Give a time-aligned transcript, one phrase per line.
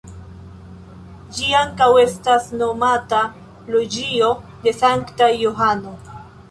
[1.35, 3.21] Ĝi ankaŭ estas nomata
[3.77, 4.35] Loĝio
[4.67, 5.99] de Sankta Johano.